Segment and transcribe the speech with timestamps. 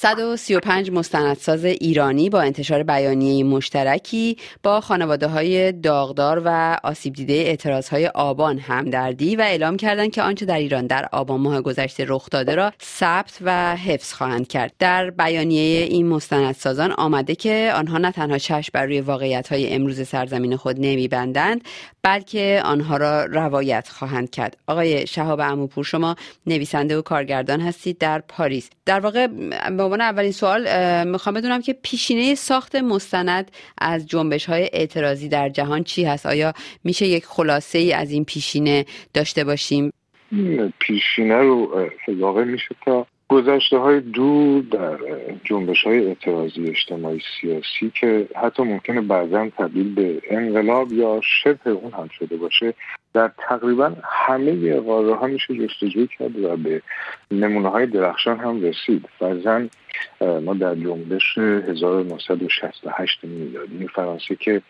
[0.00, 7.88] 135 مستندساز ایرانی با انتشار بیانیه مشترکی با خانواده های داغدار و آسیب دیده اعتراض
[7.88, 12.30] های آبان همدردی و اعلام کردند که آنچه در ایران در آبان ماه گذشته رخ
[12.30, 14.72] داده را ثبت و حفظ خواهند کرد.
[14.78, 20.08] در بیانیه این مستندسازان آمده که آنها نه تنها چشم بر روی واقعیت های امروز
[20.08, 21.64] سرزمین خود نمیبندند
[22.02, 24.56] بلکه آنها را روایت خواهند کرد.
[24.66, 28.70] آقای شهاب اموپور شما نویسنده و کارگردان هستید در پاریس.
[28.86, 29.26] در واقع
[29.70, 30.68] به عنوان اولین سوال
[31.08, 36.52] می‌خوام بدونم که پیشینه ساخت مستند از جنبش های اعتراضی در جهان چی هست؟ آیا
[36.84, 39.92] میشه یک خلاصه ای از این پیشینه داشته باشیم؟
[40.78, 44.98] پیشینه رو واقع میشه تا گذشته های دور در
[45.44, 51.92] جنبش های اعتراضی اجتماعی سیاسی که حتی ممکنه بعضا تبدیل به انقلاب یا شبه اون
[51.92, 52.74] هم شده باشه
[53.14, 56.82] در تقریبا همه قاره ها میشه جستجو کرد و به
[57.30, 59.04] نمونه های درخشان هم رسید.
[59.18, 59.70] فرزن
[60.20, 64.62] ما در جنبش 1968 میلادی فرانسه که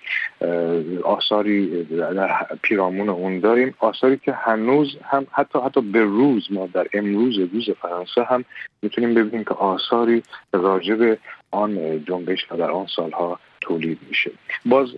[1.05, 3.75] آثاری در پیرامون اون داریم.
[3.79, 8.45] آثاری که هنوز هم حتی حتی به روز ما در امروز روز فرانسه هم
[8.83, 11.15] می‌تونیم ببینیم که آثاری راجع
[11.51, 13.39] آن جنبش و در آن سالها
[13.69, 14.31] تولید میشه.
[14.67, 14.89] باز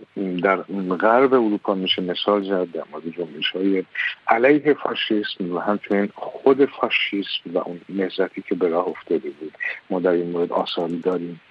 [0.43, 0.57] در
[0.99, 3.83] غرب اروپا میشه مثال زد در مورد جنبش های
[4.27, 9.53] علیه فاشیسم و همچنین خود فاشیسم و اون نهزتی که به راه افتاده بود.
[9.89, 11.41] ما در این مورد آثاری داریم.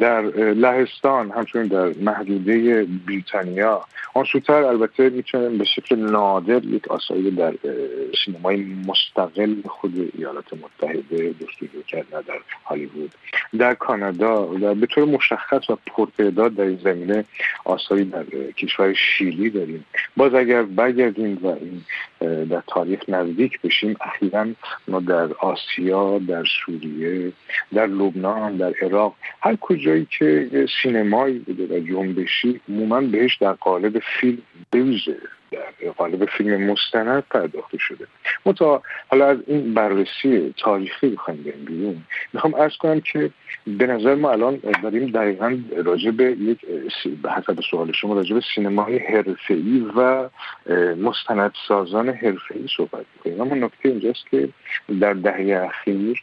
[0.00, 0.20] در
[0.64, 7.54] لهستان همچنین در محدوده بریتانیا آن سوتر البته می‌تونیم به شکل نادر یک آثاری در
[8.24, 13.14] سینمای مستقل خود ایالات متحده جستجو کرد در هالیوود.
[13.58, 17.24] در کانادا و به طور مشخص و پرتعداد در این زمینه
[17.64, 18.24] آثاری در
[18.56, 19.84] کشور شیلی داریم.
[20.16, 21.84] باز اگر برگردیم و این
[22.46, 24.46] در تاریخ نزدیک بشیم اخیرا
[24.88, 27.32] ما در آسیا در سوریه
[27.74, 30.48] در لبنان در عراق هر کجایی که
[30.82, 34.42] سینمایی بوده و جنبشی عموما بهش در قالب فیلم
[34.72, 35.16] بویژه
[35.54, 38.06] در قالب فیلم مستند پرداخته شده.
[38.46, 42.02] متا حالا از این بررسی تاریخی بخوایم بریم بیرون.
[42.32, 43.30] می‌خوام ارز کنم که
[43.66, 46.58] به نظر ما الان داریم دقیقا راجع به یک
[47.36, 50.28] حسب سوال شما راجع به سینمای حرفه‌ای و
[50.96, 53.40] مستندسازان حرفه‌ای صحبت می‌کنیم.
[53.40, 54.48] اما نکته اینجاست که
[55.00, 56.22] در دهه اخیر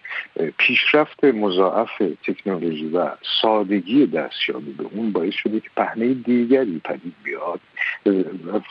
[0.57, 3.09] پیشرفت مضاعف تکنولوژی و
[3.41, 7.59] سادگی دستیابی به اون باعث شده که پهنه دیگری پدید بیاد.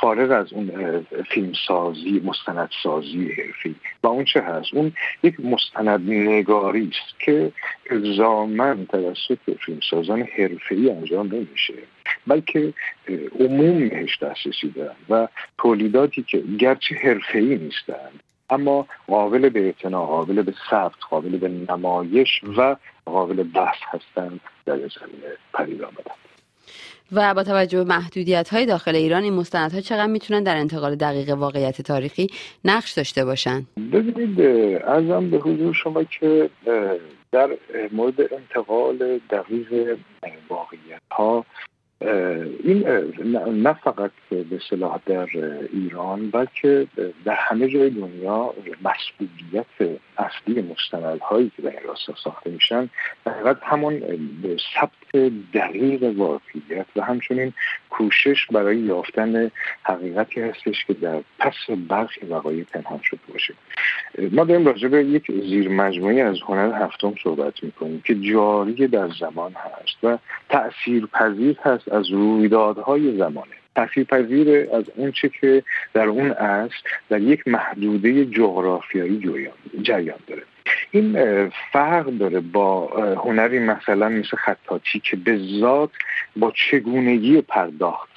[0.00, 3.74] فارغ از اون فیلمسازی مستندسازی حرفی.
[4.02, 7.52] و اون چه هست؟ اون یک مستند نگاری است که
[7.90, 11.74] الزاما توسط فیلمسازان حرفه‌ای انجام نمیشه
[12.26, 12.72] بلکه
[13.40, 15.28] عموم بهش دسترسی دارن و
[15.58, 22.40] تولیداتی که گرچه حرفه‌ای نیستند اما قابل به اعتنا قابل به ثبت قابل به نمایش
[22.56, 26.19] و قابل بحث هستند در زمینه پدید آمدن.
[27.12, 31.30] و با توجه به محدودیت های داخل ایران این مستندها چقدر می‌تونن در انتقال دقیق
[31.30, 32.26] واقعیت تاریخی
[32.64, 34.40] نقش داشته باشن؟ ببینید
[34.84, 36.50] ارزم به حضور شما که
[37.32, 37.50] در
[37.92, 39.96] مورد انتقال دقیق
[40.48, 41.44] واقعیت ها
[42.64, 42.88] این
[43.62, 45.28] نه فقط به صلاح در
[45.72, 46.86] ایران بلکه
[47.24, 48.54] در همه جای دنیا
[48.84, 52.88] مسئولیت اصلی مستندهایی که در این راستا ساخته میشن
[53.24, 54.02] فقط همون
[54.74, 57.52] ثبت دقیق واقعیت و همچنین
[57.90, 59.50] کوشش برای یافتن
[59.82, 61.54] حقیقتی هستش که در پس
[61.88, 63.54] برخی وقایع پنهان شده باشه.
[64.32, 69.08] ما داریم راجع به یک زیر مجموعی از هنر هفتم صحبت می‌کنیم که جاری در
[69.20, 73.59] زمان هست و تأثیر پذیر هست از رویدادهای زمانه.
[74.08, 75.62] پذیر از اونچه که
[75.94, 79.48] در اون است در یک محدوده جغرافیایی
[79.82, 80.42] جریان داره.
[80.90, 82.86] این فرق داره با
[83.24, 85.90] هنری مثلا مثل خطاطی که به ذات
[86.36, 88.10] با چگونگی پرداخت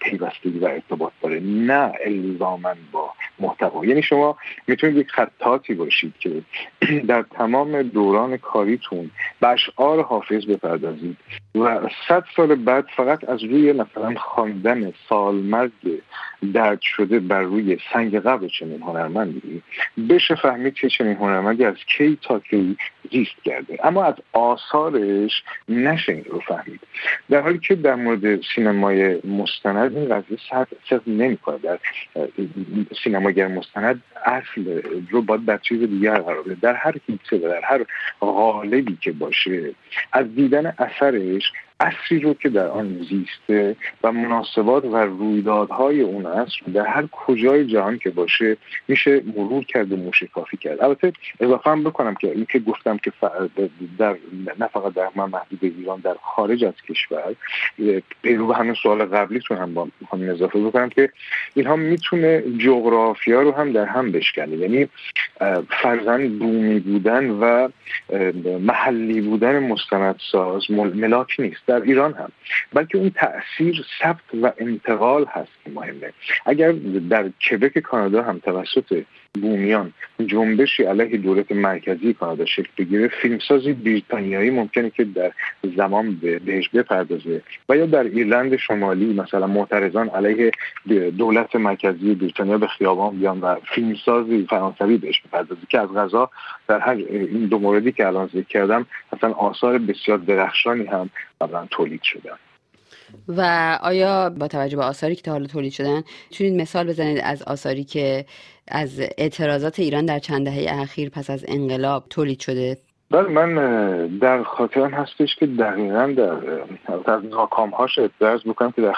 [0.00, 3.10] پیوستگی و ارتباط داره نه الزاما با
[3.40, 3.84] محتوا.
[3.84, 4.36] یعنی شما
[4.66, 6.42] می‌تونید یک خطاطی باشید که
[7.08, 9.10] در تمام دوران کاریتون
[9.40, 11.16] به اشعار حافظ بپردازید.
[11.54, 15.72] و صد سال بعد فقط از روی مثلا خواندن سالمرگ
[16.54, 19.62] درد شده بر روی سنگ قبر چنین هنرمندی؟
[20.08, 22.76] بشه فهمید که چنین هنرمندی از کی تا کی
[23.12, 23.86] زیست کرده.
[23.86, 26.80] اما از آثارش نشه رو فهمید.
[27.30, 30.38] در حالی که در مورد سینمای مستند این قضیه
[30.88, 31.78] صدق نمی‌کنه در
[33.04, 36.54] سینماگر مستند اصل رو باید در چیز دیگر قرار بده.
[36.54, 37.84] در هر حیطه و در هر
[38.20, 39.74] غالبی که باشه
[40.12, 41.41] از دیدن اثرش
[41.82, 47.66] اصری رو که در آن زیسته و مناسبات و رویدادهای اون اصر در هر کجای
[47.66, 48.56] جهان که باشه
[48.88, 50.82] میشه مرور کرد و موشکافی کرد.
[50.82, 53.12] البته اضافه هم بکنم که این که گفتم که
[53.98, 54.16] در
[54.58, 57.34] نه فقط در من محدود ایران در خارج از کشور
[58.22, 61.10] پیرو همین سوال قبلیتون هم با هم اضافه بکنم که
[61.54, 64.56] اینها می‌تونه جغرافیا رو هم در هم بشکنه.
[64.56, 64.88] یعنی
[65.82, 67.68] فرزن بومی بودن و
[68.60, 71.66] محلی بودن مستندساز ملاک نیست.
[71.72, 72.32] در ایران هم.
[72.72, 76.12] بلکه اون تاثیر ثبت و انتقال هست که مهمه.
[76.46, 76.72] اگر
[77.10, 79.02] در کبک کانادا هم توسط
[79.34, 79.92] بومیان
[80.26, 85.32] جنبشی علیه دولت مرکزی کانادا شکل بگیره فیلمسازی بریتانیایی ممکنه که در
[85.76, 87.42] زمان بهش بپردازه.
[87.68, 90.50] و یا در ایرلند شمالی مثلا معترضان علیه
[91.18, 96.30] دولت مرکزی بریتانیا به خیابان بیان و فیلمسازی فرانسوی بهش بپردازه که از غذا
[96.68, 101.10] در هر این دو موردی که الان ذکر کردم مثلا آثار بسیار درخشانی هم
[101.42, 102.38] قبلا تولید شدن.
[103.28, 103.40] و
[103.82, 107.84] آیا با توجه به آثاری که تا حالا تولید شدن می‌تونید مثال بزنید از آثاری
[107.84, 108.24] که
[108.68, 112.78] از اعتراضات ایران در چند دهه اخیر پس از انقلاب تولید شده؟
[113.12, 113.54] بله من
[114.06, 118.94] در خاطرم هستش که دقیقا در از ناکامهاش ادرز بکنم که در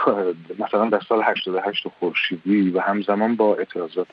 [0.58, 4.08] مثلا در سال 88 خورشیدی و همزمان با اعتراضات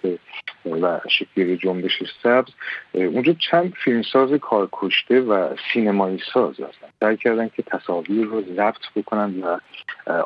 [0.65, 2.49] و شکلی جنبش سبز
[2.93, 6.87] اونجا چند فیلمساز کارکشته و سینمایی ساز هستن.
[6.99, 9.57] سعی کردن که تصاویر رو ضبط بکنن و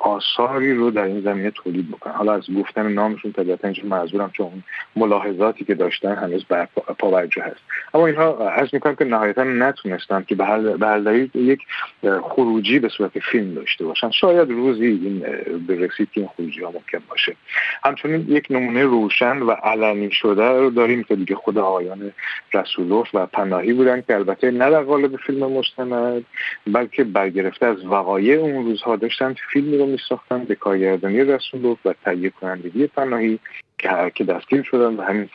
[0.02, 2.14] آثاری رو در این زمینه تولید بکنن.
[2.14, 4.64] حالا از گفتن نامشون طبیعتا اینجا معذورم چون
[4.96, 6.46] ملاحظاتی که داشتن هنوز
[7.00, 7.62] پاورجه هست.
[7.94, 11.60] اما اینها از می‌کنم که نهایتا نتونستن که به هر دلیل یک
[12.22, 14.12] خروجی به صورت فیلم داشته باشن.
[14.12, 15.26] شاید روزی این
[15.68, 17.36] برسید که این خروجی ها ممکن باشه.
[17.84, 22.12] همچنین یک نمونه روشن و علنی شده رو داریم که دیگه خود آقایان
[22.54, 26.26] رسولوف و پناهی بودن که البته نه در قالب فیلم مستند
[26.68, 29.36] بلکه برگرفته از وقایع اون روزها داشتن
[29.75, 33.39] فیلمی رو میساختن به کارگردانی رسولوف و تهیه کنندگی پناهی
[34.16, 35.30] که دستگیر شدن و همین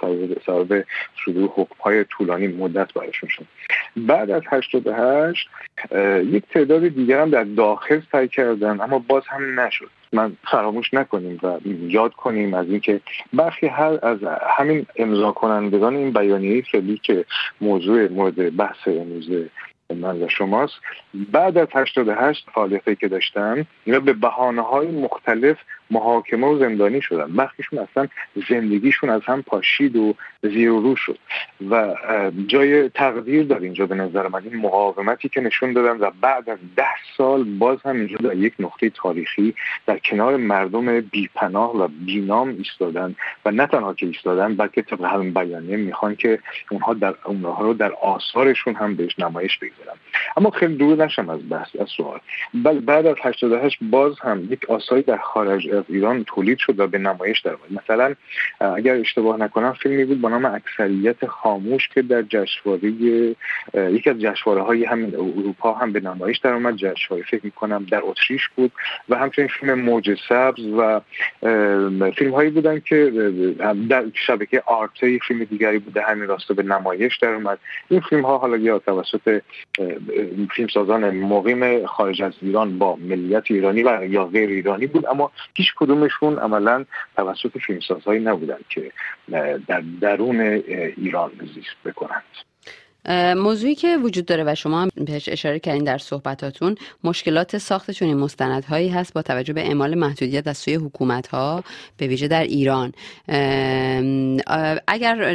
[0.46, 0.84] سبب
[1.24, 3.44] صدور حکم های طولانی مدت برایشون شد
[3.96, 5.48] بعد از 88
[6.24, 9.90] یک تعداد دیگر هم در داخل سعی کردن اما باز هم نشد.
[10.12, 13.00] من فراموش نکنیم و یاد کنیم از اینکه
[13.32, 14.18] برخی هر از
[14.58, 17.24] همین امضا کنندگان این بیانیه فعلی که
[17.60, 19.30] موضوع مورد بحث امروز
[19.94, 20.74] من و شماست.
[21.14, 25.56] بعد از 88 فعالیتی که داشتن اینا به بحانه های مختلف
[25.90, 27.32] محاکمه و زندانی شدن.
[27.32, 28.08] برخیشون اصلا
[28.48, 31.18] زندگیشون از هم پاشید و زیر و رو شد.
[31.70, 31.94] و
[32.46, 34.42] جای تقدیر در اینجا به نظر من.
[34.44, 36.84] این مقاومتی که نشون دادن و بعد از ده
[37.16, 39.54] سال باز هم اینجا در یک نقطه تاریخی
[39.86, 43.14] در کنار مردم بیپناه و بینام ایستادن
[43.44, 46.38] و نه تنها که ایستادن بلکه طبق همین بیانیه می‌خوان که
[46.70, 49.98] اونها در اونها رو در آثارشون هم بهش نمایش بگذارن
[50.36, 52.20] اما خیلی دور نشم از بحث از سوال.
[52.54, 56.86] بل بعد از 88 باز هم یک آثاری در خارج از ایران تولید شد و
[56.86, 58.14] به نمایش در مثلا
[58.60, 62.88] اگر اشتباه نکنم فیلمی بود با نام اکثریت خاموش که در جشنواره
[63.74, 68.00] یکی از جشنواره های همین اروپا هم به نمایش در اومد جشنواره فکر می‌کنم در
[68.02, 68.72] اتریش بود
[69.08, 71.00] و همچنین فیلم موج سبز و
[72.10, 73.12] فیلم هایی بودن که
[73.88, 78.38] در شبکه آرته فیلم دیگری بوده همین راستا به نمایش در اومد این فیلم ها
[78.38, 79.42] حالا یا توسط
[80.54, 85.69] فیلمسازان مقیم خارج از ایران با ملیت ایرانی و یا غیر ایرانی بود اما هیچ
[85.76, 86.84] کدومشون عملا
[87.16, 88.92] توسط فیلمسازهایی نبودن که
[89.68, 90.40] در درون
[90.96, 92.22] ایران زیست بکنند.
[93.36, 96.74] موضوعی که وجود داره و شما هم بهش اشاره کردین در صحبتاتون
[97.04, 101.64] مشکلات ساخت چنین مستندهایی هست با توجه به اعمال محدودیت از سوی حکومت ها
[101.96, 102.92] به ویژه در ایران.
[104.88, 105.34] اگر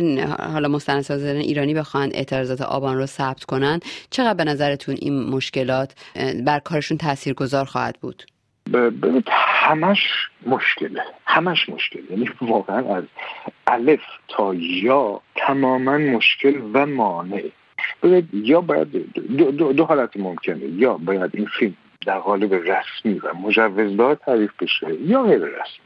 [0.52, 5.94] حالا مستندسازان ایرانی بخوان اعتراضات آبان رو ثبت کنن چقدر به نظرتون این مشکلات
[6.46, 8.24] بر کارشون تاثیرگذار خواهد بود؟
[8.74, 10.00] ببینید همش
[10.46, 11.02] مشکله.
[11.26, 13.04] همش مشکل یعنی واقعا از
[13.68, 17.44] الف تا یا تماما مشکل و مانع.
[18.04, 18.92] ببینید یا باید
[19.38, 20.66] دو, دو, دو حالت ممکنه.
[20.66, 25.86] یا باید این فیلم در قالب رسمی و مجوزدار تعریف بشه یا غیر رسمی.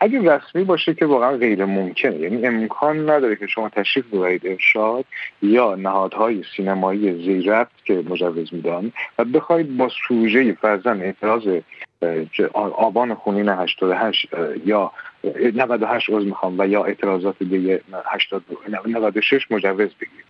[0.00, 2.16] اگه رسمی باشه که واقعا غیر ممکنه.
[2.16, 5.04] یعنی امکان نداره که شما تشریف ببرید ارشاد
[5.42, 11.48] یا نهادهای سینمایی زیربط که مجوز میدن و بخواید با سوژه فرزن اعتراض
[12.54, 14.28] آبان خونین 88
[14.64, 14.92] یا
[15.54, 17.80] 98 عضو می‌خوام و یا اعتراضات دیگه
[18.86, 20.24] 96 مجوز بگیرید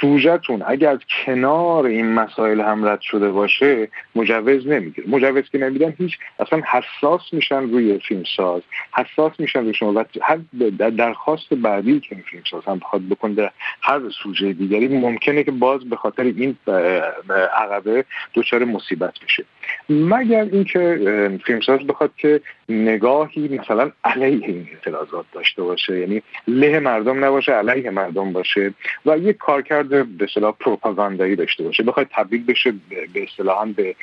[0.00, 5.08] سوژتون اگر از کنار این مسائل هم رد شده باشه مجوز نمی‌گیره.
[5.08, 8.62] مجوز که نمیدن هیچ اصلا حساس میشن روی فیلم ساز
[8.94, 10.38] حساس میشن روی شما و هر
[10.90, 13.50] درخواست بعدی که فیلم ساز هم بخواد بکنه در
[13.82, 16.56] هر سوژه دیگری ممکنه که باز به خاطر این
[17.56, 19.44] عقبه دچار مصیبت بشه.
[19.90, 27.24] مگر اینکه فیلمساز بخواد که نگاهی مثلا علیه این اعتراضات داشته باشه یعنی له مردم
[27.24, 28.74] نباشه علیه مردم باشه
[29.06, 31.82] و یک کارکرد به اصطلاح پروپاگاندایی داشته باشه.
[31.82, 32.74] بخواد تبدیل بشه
[33.14, 33.94] به اصطلاحا به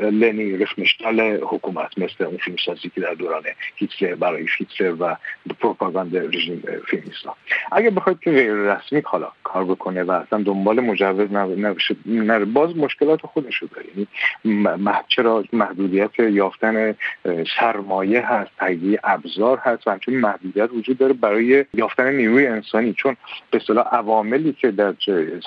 [0.00, 3.42] لنی رفمشتال حکومت مثل اون فیلمسازی که در دوران
[3.76, 5.16] هیتلر برای هیتلر و
[5.60, 7.36] پروپاگاندا رژیم فیلمیستا
[7.72, 11.96] اگه بخواد که غیر رسمی حالا کار بکنه و اصلا دنبال مجوز نباشه
[12.54, 13.86] باز مشکلات خودشو داره.
[13.94, 14.06] یعنی
[15.08, 16.94] چرا محدودیت یافتن
[17.60, 22.92] سرمایه هست تهیه ابزار هست و همچنین محدودیت وجود داره برای یافتن نیروی انسانی.
[22.92, 23.16] چون
[23.50, 24.94] به اصطلاح عواملی که در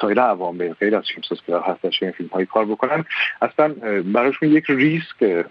[0.01, 3.05] سایر عوامل غیر از فیلمساز که هست این فیلم های کار بکنن
[3.41, 3.73] اصلا
[4.13, 5.45] براشون یک ریسک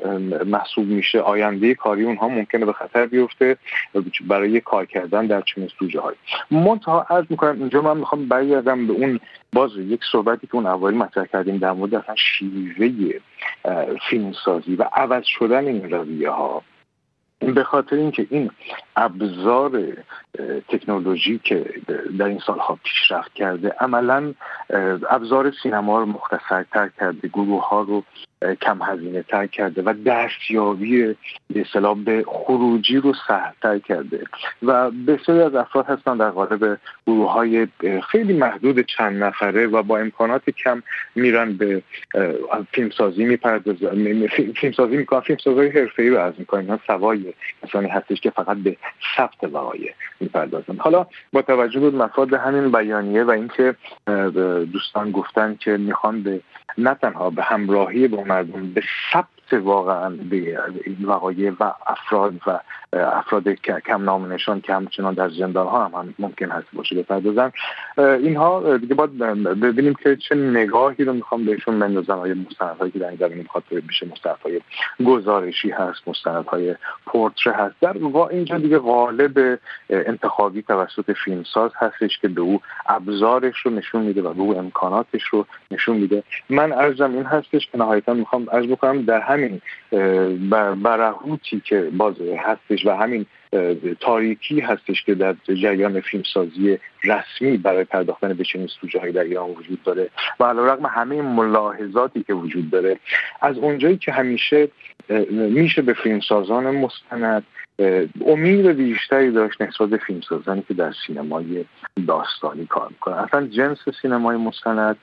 [0.46, 3.56] محسوب میشه آینده کاری اونها ممکنه به خطر بیفته
[4.28, 6.14] برای کار کردن در چنین سوژه های
[6.50, 9.20] منتها عرض می‌کنم اینجا من می‌خوام برگردم به اون
[9.52, 13.20] باز یک صحبتی که اون اوایل مطرح کردیم در مورد اصلا شیوه
[14.10, 16.62] فیلمسازی و عوض شدن این رویه ها
[17.40, 18.50] به خاطر اینکه این
[18.96, 19.82] ابزار
[20.68, 21.64] تکنولوژی که
[22.18, 24.34] در این سالها پیشرفت کرده عملا
[25.10, 28.04] ابزار سینما رو مختصرتر کرده گروه ها رو
[28.60, 31.16] کم هزینه تر کرده و دستیابی
[31.54, 31.64] به
[32.04, 34.24] به خروجی رو سهلتر کرده
[34.62, 37.68] و بسیاری از افراد هستن در قالب گروه های
[38.10, 40.82] خیلی محدود چند نفره و با امکانات کم
[41.14, 41.82] میرن به
[42.72, 47.34] فیلمسازی می‌پردازن فیلمسازی می‌کنن فیلمسازی حرفه‌ای رو از می‌کنن سوای
[47.64, 48.76] مثلا هستش که فقط به
[49.16, 53.74] ثبت وقایع می‌پردازن حالا با توجه به مفاد همین بیانیه و اینکه
[54.72, 56.40] دوستان گفتن که می‌خوان به
[56.78, 60.36] نه تنها به همراهی با مردم به ثبت واقعا به
[60.84, 62.60] این وقایع و افراد و
[62.92, 63.48] افراد
[63.86, 67.52] کم نام نشان که همچنان در زندان ها هم, هم ممکن هست باشه بپردازن
[67.98, 69.18] اینها دیگه باید
[69.60, 73.64] ببینیم که چه نگاهی رو می‌خوام بهشون بندازن آیا مستندهایی که در این زمینه می‌خواد
[73.88, 74.60] بشه مستندهای
[75.06, 76.74] گزارشی هست مستندهای
[77.06, 77.74] پورتره هست.
[77.80, 79.58] در واقع اینجا دیگه غالب
[79.90, 85.24] انتخابی توسط فیلمساز هستش که به او ابزارش رو نشون میده و به او امکاناتش
[85.24, 86.22] رو نشون میده.
[86.60, 89.60] من ارزم این هستش که نهایتا می‌خوام عرض بکنم در همین
[90.82, 93.26] برهوتی که باز هستش و همین
[94.00, 99.82] تاریکی هستش که در جریان فیلمسازی رسمی برای پرداختن به چنین سوژه در ایران وجود
[99.82, 102.98] داره و علیرغم همه ملاحظاتی که وجود داره.
[103.40, 104.68] از اونجایی که همیشه
[105.30, 107.46] میشه به فیلمسازان مستند
[108.26, 111.64] امید بیشتری داشت نسبت به فیلمسازانی که در سینمای
[112.06, 113.14] داستانی کار می‌کنن.
[113.14, 114.96] اصلا جنس سینمای مستند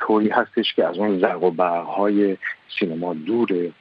[0.00, 2.36] طوری هستش که از اون زرق و برقهای
[2.78, 3.72] سینما دوره.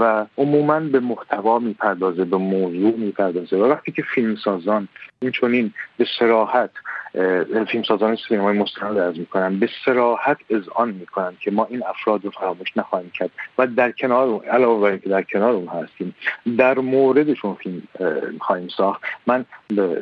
[0.00, 3.56] و عموما به محتوا می‌پردازه به موضوع می‌پردازه.
[3.56, 4.88] و وقتی که فیلمسازان
[5.22, 6.70] این چونین به سراحت
[7.70, 12.76] فیلمسازان سینمای مستند از می‌کنن به سراحت اذعان می‌کنن که ما این افراد رو فراموش
[12.76, 16.14] نخواهیم کرد و در کنار علاوه بر اینکه در کنار اون هستیم
[16.58, 17.82] در موردشون فیلم
[18.40, 19.02] خواهیم ساخت.
[19.26, 19.44] من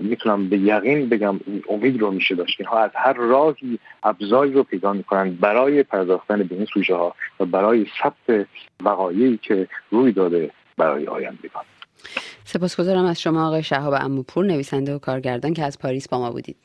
[0.00, 2.60] می‌تونم به یقین بگم امید رو میشه داشت.
[2.60, 7.44] اینها از هر راهی ابزاری رو پیدا می‌کنن برای پرداختن به این سوژه ها و
[7.44, 8.46] برای ثبت
[8.82, 11.64] وقایعی که روی داده برای آیندگان.
[12.44, 16.56] سپاسگزارم از شما آقای شهاب اموپور نویسنده و کارگردان که از پاریس با ما بودید.